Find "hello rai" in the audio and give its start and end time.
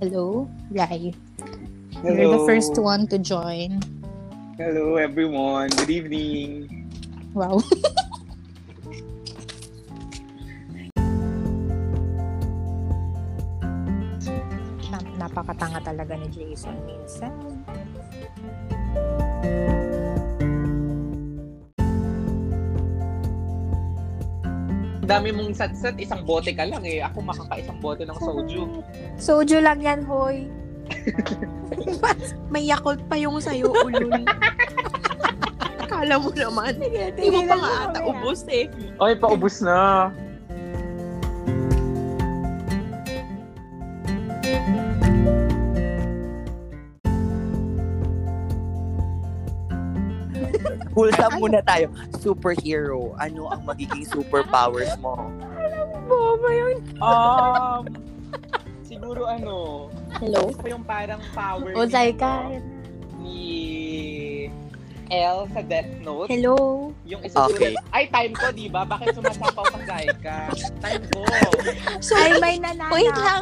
0.00-1.12